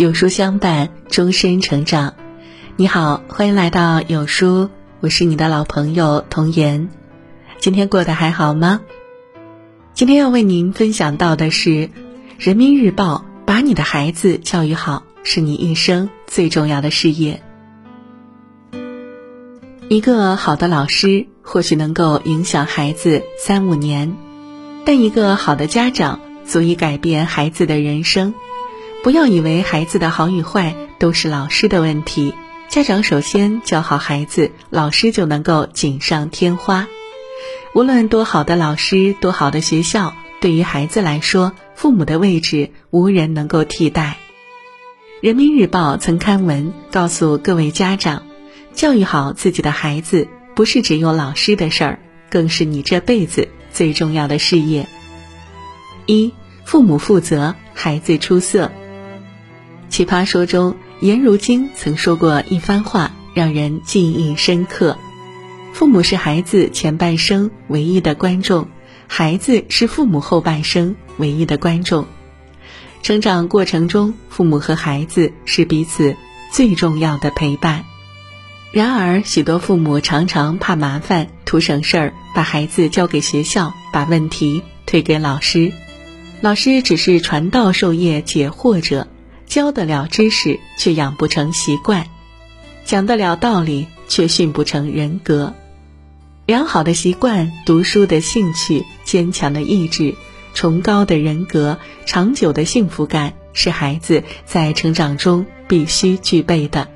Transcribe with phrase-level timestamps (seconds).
[0.00, 2.14] 有书相伴，终身成长。
[2.76, 4.70] 你好，欢迎来到有书，
[5.00, 6.88] 我是你的老朋友童言。
[7.58, 8.80] 今天过得还好吗？
[9.92, 11.70] 今天要为您分享到的是
[12.38, 17.42] 《人民日报》：把你的孩子教育好，是你一生最重要的事业。
[19.90, 24.16] 一个好的老师或许能够影响孩子三五年，
[24.86, 28.32] 但一个好的家长足以改变孩子的人生。
[29.02, 32.34] 不要以为孩子的好与坏都是老师的问题，
[32.68, 36.86] 家长首先教好孩子，老师就能够锦上添花。
[37.72, 44.18] 无论多好的老师，多好的学校，对于孩子来说，父母的位置无人能够替代。
[45.22, 48.26] 人民日报曾刊文告诉各位家长，
[48.74, 54.86] 教育好自己的孩子，不是只有老师的事儿，更是你这辈子最重要的事业。
[56.04, 56.34] 一，
[56.66, 58.70] 父母负责，孩子出色。
[60.00, 64.96] 奇葩说中，颜如晶曾说过一番话，让人记忆深刻：
[65.74, 68.66] 父母是孩子前半生唯一的观众，
[69.08, 72.06] 孩子是父母后半生唯一的观众。
[73.02, 76.16] 成长过程中，父母和孩子是彼此
[76.50, 77.84] 最重要的陪伴。
[78.72, 85.70] 然而，许多父母常常怕麻烦，图省事儿，把孩子交给学校，把问题推给老师。
[86.40, 89.06] 老师只是传道授业解惑者。
[89.50, 92.04] 教得了知识，却养不成习惯；
[92.84, 95.54] 讲得了道理，却训不成人格。
[96.46, 100.14] 良好的习惯、读书的兴趣、坚强的意志、
[100.54, 106.86] 崇高的人格、长久的幸福感，是孩子在成长中必须具备的。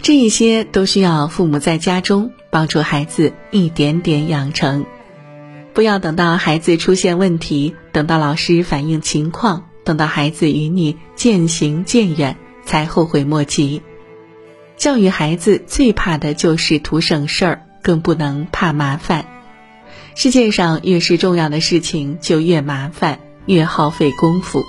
[0.00, 4.86] 这一些都需要父母在家中帮助孩子一点点养成，
[5.74, 9.68] 不要等到孩子出现问题，等到老师反映情况。
[9.86, 13.82] 等到孩子与你渐行渐远，才后悔莫及。
[14.76, 19.26] 教育孩子最怕的就是图省事儿，更不能怕麻烦。
[20.16, 24.64] 世界上越是重要的事情，就越麻烦，越耗费功夫。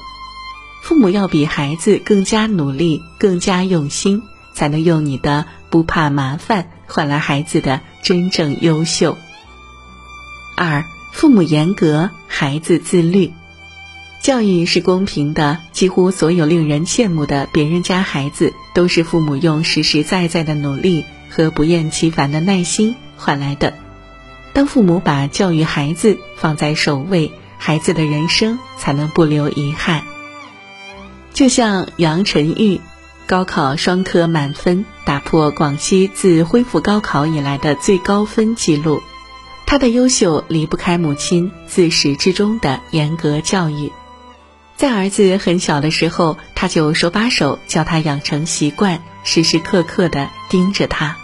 [0.83, 4.22] 父母要比孩子更加努力，更加用心，
[4.53, 9.17] 才能用你的不怕麻烦换来孩子的真正优秀。
[10.55, 13.34] 二，父母严格，孩子自律。
[14.27, 23.73] 教育是公平的，几乎所有令人羡慕的别人家孩子，都是父母用实实在在的努力和不厌其烦的耐心换来的。
[24.51, 30.03] 当父母把教育孩子放在首位，孩子的人生才能不留遗憾。
[31.31, 32.81] 就像杨晨玉，
[33.27, 39.01] 高考双科满分，打破广西自恢复高考以来的最高分纪录。
[39.66, 43.89] 他的优秀离不开母亲自始至终的严格教育。
[44.77, 51.17] 在儿子很小的时候，他就手把手教他养成习惯，时时刻刻的盯着他。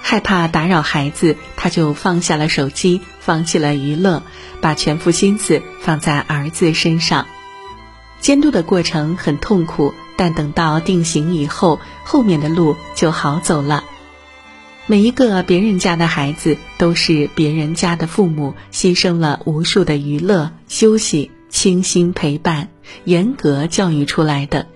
[0.00, 4.22] 害怕打扰孩子，他就放下了手机，放弃了娱乐，
[4.60, 7.26] 把全副心思放在儿子身上。
[8.20, 13.82] 监督的过程很痛苦，但等到定型以后，后面的路就好走了。
[14.86, 21.32] 每一个别人家的孩子，都是别人家的父母牺牲了无数的娱乐、休息。
[21.48, 22.68] 倾心陪伴，
[23.04, 24.66] 严格教育出来的。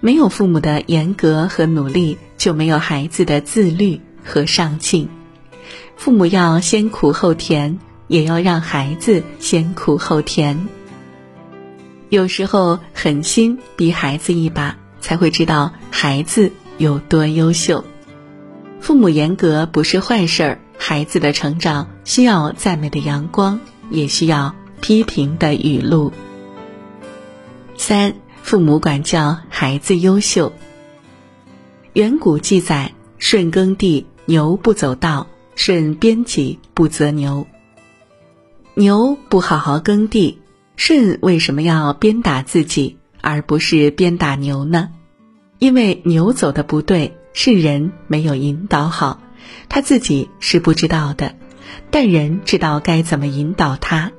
[0.00, 5.08] 没有父母的严格和努力，就没有孩子的自律和上进。
[5.96, 7.78] 父母要先苦后甜，
[8.08, 10.68] 也要让孩子先苦后甜。
[12.08, 17.84] 有时候狠心逼孩子一把，才会知道孩子有多优秀。
[18.80, 24.54] 父母严格不是坏事儿，孩子的成长需要赞美的阳光，也需要。
[24.80, 26.12] 批评的语录。
[27.76, 30.52] 三，父母管教孩子优秀。
[31.94, 35.26] 远古记载：舜耕地，牛不走道；
[35.56, 37.46] 舜编辑，不择牛。
[38.74, 40.38] 牛不好好耕地，
[40.76, 44.90] 舜为什么要鞭打自己，而不是鞭打牛呢？
[45.58, 49.20] 因为牛走的不对，是人没有引导好，
[49.68, 51.34] 他自己是不知道的，
[51.90, 54.12] 但人知道该怎么引导他。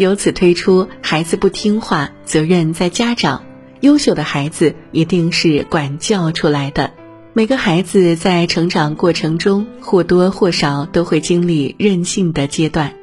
[0.00, 3.42] 由此推出，孩子不听话，责任在家长。
[3.80, 6.92] 优秀的孩子一定是管教出来的。
[7.34, 12.94] 每个孩子在成长过程中或多或少都会经历任性的阶段，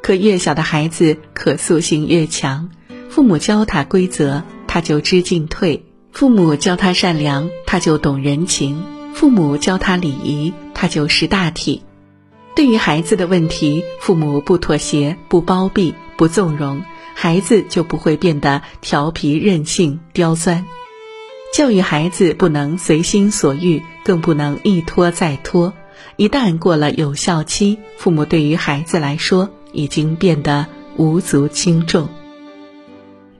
[0.00, 2.70] 可越小的孩子可塑性越强。
[3.08, 5.80] 父母教他规则，他就知进退；
[6.12, 8.76] 父母教他善良，他就懂人情；
[9.12, 11.82] 父母教他礼仪，他就识大体。
[12.54, 16.82] 对于孩子的问题，父母不妥协、不包庇、不纵容，
[17.14, 20.64] 孩子就不会变得调皮、任性、刁钻。
[21.52, 25.72] 教育孩子不能随心所欲，更不能一拖再拖。
[26.16, 30.66] 一旦过了有效期，父母对于孩子来说已经变得
[30.96, 32.08] 无足轻重。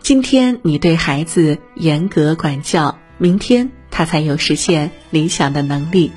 [0.00, 6.10] 今天你对孩子严格管教，明天他才有实现理想的能力。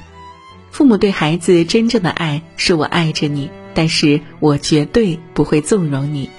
[0.72, 6.30] 父母对孩子真正的爱是我爱着你，但是我绝对不会纵容你。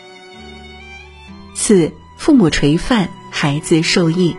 [1.55, 4.37] 四，父母垂范，孩子受益。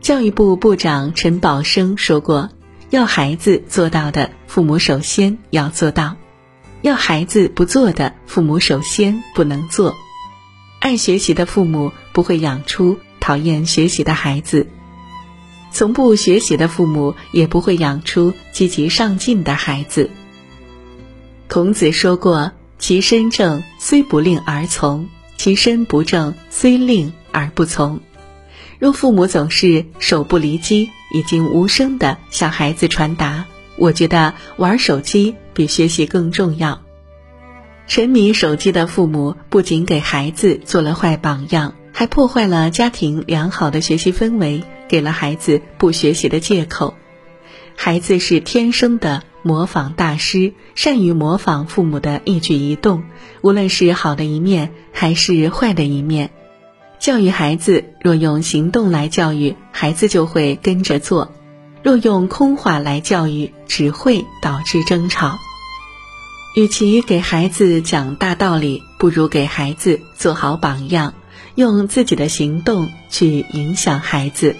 [0.00, 2.50] 教育部部长陈宝生说过。
[2.90, 6.16] 要孩子做到的，父母首先要做到；
[6.82, 9.94] 要孩子不做的，父母首先不能做。
[10.80, 14.66] 爱学习的父母不会养出讨厌学习的孩子，
[15.70, 20.10] 从不学习的父母也不会养出积极上进的孩子。
[21.48, 25.06] 孔子说过：“其身正，虽不令而从；
[25.36, 28.00] 其身不正，虽令而不从。”
[28.78, 33.46] 若父母总是手不离机，已经无声的向孩子传达
[33.76, 36.80] ：“我觉得玩手机比学习更重要。”
[37.86, 46.94] 沉迷手机的父母不仅给孩子做了坏榜样，还破坏了家庭良好的学习氛围，给了孩子不学习的借口。
[47.76, 53.04] 孩子是天生的模仿大师，善于模仿父母的一举一动，
[53.40, 56.30] 无论是好的一面还是坏的一面。
[56.98, 61.32] 教育孩子，若用行动来教育，孩子就会跟着做；
[61.82, 65.38] 若用空话来教育，只会导致争吵。
[66.56, 71.14] 与其给孩子讲大道理，不如给孩子做好榜样，
[71.54, 74.56] 用自己的行动去影响孩子。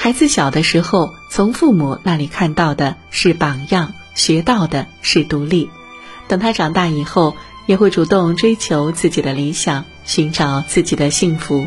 [0.00, 5.68] 孩子小的时候，从父母那里看到的是榜样，学到的是独立；
[6.28, 7.36] 等他长大以后，
[7.66, 9.84] 也会主动追求自己的理想。
[10.04, 11.66] 寻找自己的幸福，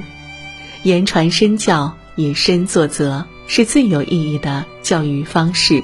[0.82, 5.84] 言传身教，以身作则，是最有意义的教育方式。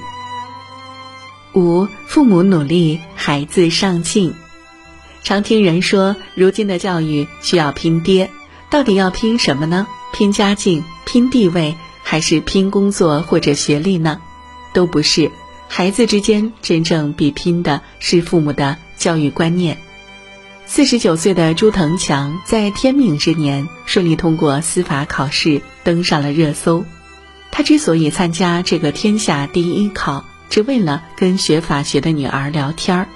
[1.54, 4.34] 五，父母努力，孩子上进。
[5.22, 8.32] 常听人说，如今的教育需要拼爹，
[8.72, 9.86] 到底要拼什么呢？
[10.14, 11.76] 拼家境、拼地位，
[12.10, 14.22] 还是拼工作或者学历呢？
[14.74, 15.30] 都不是，
[15.68, 19.78] 孩子之间真正比拼的是父母的教育观念。
[20.66, 26.86] 四十九岁的朱腾强在天命之年顺利通过司法考试，登上了热搜。
[27.52, 33.10] 他之所以参加这个天下第一考，只为了跟学法学的女儿聊天儿。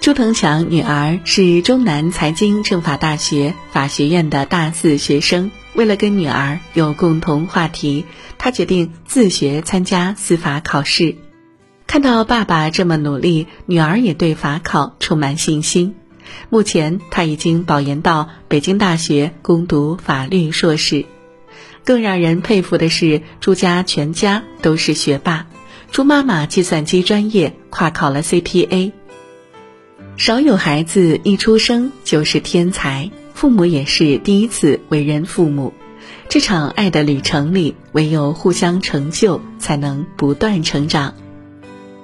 [0.00, 8.04] 朱腾强女儿是中南财经政法大学法学院的大四学生，为了跟女儿有共同话题，
[8.36, 11.14] 他决定自学参加司法考试。
[11.86, 15.94] 看到爸爸这么努力，女儿也对法考充满信心。
[16.48, 21.06] 目前他已经保研到北京大学攻读法律硕士。
[21.84, 25.46] 更让人佩服的是，朱家全家都是学霸。
[25.92, 28.90] 朱妈妈计算机专业，跨考了 CPA。
[30.16, 35.72] 少有孩子一出生就是天才，父母也是第一次为人父母。
[36.28, 41.14] 这场爱的旅程里，唯有互相成就，才能不断成长。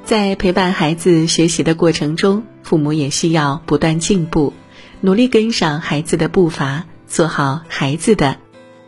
[0.04, 4.52] 在陪伴孩子学习的过程中，父母也需要不断进步，
[5.00, 8.36] 努力跟上孩子的步伐，做好孩子的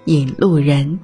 [0.04, 1.00] 引路人。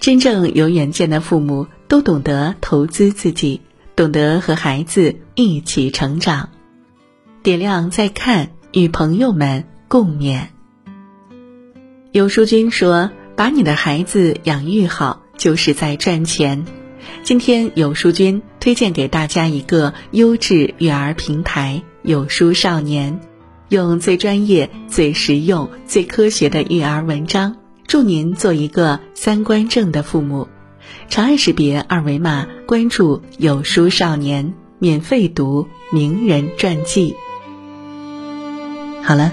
[0.00, 3.60] 真正有远见的父母都懂得投资自己，
[3.94, 6.48] 懂得和孩子一起成长。
[7.44, 10.46] 点亮再看，与朋友们共勉。
[12.12, 16.64] 有书君说：“把你的孩子养育好，就是在赚钱。”
[17.22, 23.20] 今天有书君推荐给大家一个优质育儿平台——有书少年，
[23.68, 30.48] 用最专业、最实用、最科学的育儿文章，助您做一个三观正的父母。
[31.08, 37.14] 长按识别二维码关注有书少年，免费读名人传记。
[39.02, 39.32] 好了，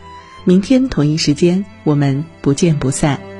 [0.43, 3.30] 明天同一时间，我们不见不散。